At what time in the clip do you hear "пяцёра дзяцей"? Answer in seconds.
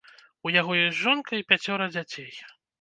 1.53-2.31